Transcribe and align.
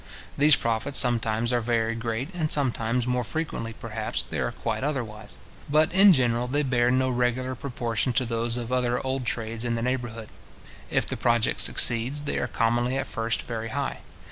These 0.35 0.55
profits 0.55 0.97
sometimes 0.97 1.53
are 1.53 1.61
very 1.61 1.93
great, 1.93 2.33
and 2.33 2.51
sometimes, 2.51 3.05
more 3.05 3.23
frequently, 3.23 3.73
perhaps, 3.73 4.23
they 4.23 4.39
are 4.39 4.51
quite 4.51 4.83
otherwise; 4.83 5.37
but, 5.69 5.93
in 5.93 6.11
general, 6.11 6.47
they 6.47 6.63
bear 6.63 6.89
no 6.89 7.11
regular 7.11 7.53
proportion 7.53 8.11
to 8.13 8.25
those 8.25 8.57
of 8.57 8.71
other 8.73 8.99
old 9.05 9.25
trades 9.25 9.63
in 9.63 9.75
the 9.75 9.83
neighbourhood. 9.83 10.29
If 10.89 11.05
the 11.05 11.17
project 11.17 11.61
succeeds, 11.61 12.21
they 12.23 12.39
are 12.39 12.47
commonly 12.47 12.97
at 12.97 13.05
first 13.05 13.43
very 13.43 13.69
high. 13.69 13.99